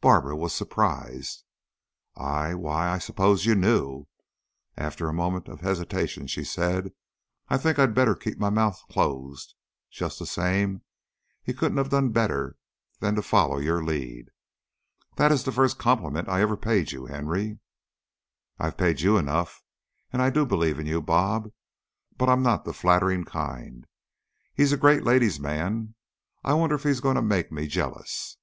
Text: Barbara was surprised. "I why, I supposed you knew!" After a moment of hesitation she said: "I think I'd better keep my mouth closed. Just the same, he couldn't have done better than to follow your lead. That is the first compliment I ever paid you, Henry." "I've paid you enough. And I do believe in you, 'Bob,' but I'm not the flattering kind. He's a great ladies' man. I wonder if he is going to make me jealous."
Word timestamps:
Barbara 0.00 0.34
was 0.34 0.52
surprised. 0.52 1.44
"I 2.16 2.52
why, 2.52 2.88
I 2.88 2.98
supposed 2.98 3.44
you 3.44 3.54
knew!" 3.54 4.08
After 4.76 5.08
a 5.08 5.12
moment 5.14 5.46
of 5.46 5.60
hesitation 5.60 6.26
she 6.26 6.42
said: 6.42 6.92
"I 7.48 7.58
think 7.58 7.78
I'd 7.78 7.94
better 7.94 8.16
keep 8.16 8.40
my 8.40 8.50
mouth 8.50 8.82
closed. 8.90 9.54
Just 9.88 10.18
the 10.18 10.26
same, 10.26 10.82
he 11.44 11.54
couldn't 11.54 11.76
have 11.78 11.90
done 11.90 12.08
better 12.10 12.56
than 12.98 13.14
to 13.14 13.22
follow 13.22 13.58
your 13.58 13.84
lead. 13.84 14.30
That 15.14 15.30
is 15.30 15.44
the 15.44 15.52
first 15.52 15.78
compliment 15.78 16.28
I 16.28 16.40
ever 16.40 16.56
paid 16.56 16.90
you, 16.90 17.06
Henry." 17.06 17.60
"I've 18.58 18.76
paid 18.76 19.00
you 19.00 19.16
enough. 19.16 19.62
And 20.12 20.20
I 20.20 20.30
do 20.30 20.44
believe 20.44 20.80
in 20.80 20.86
you, 20.86 21.00
'Bob,' 21.00 21.52
but 22.18 22.28
I'm 22.28 22.42
not 22.42 22.64
the 22.64 22.72
flattering 22.74 23.22
kind. 23.24 23.86
He's 24.56 24.72
a 24.72 24.76
great 24.76 25.04
ladies' 25.04 25.38
man. 25.38 25.94
I 26.42 26.52
wonder 26.54 26.74
if 26.74 26.82
he 26.82 26.90
is 26.90 27.00
going 27.00 27.14
to 27.14 27.22
make 27.22 27.52
me 27.52 27.68
jealous." 27.68 28.38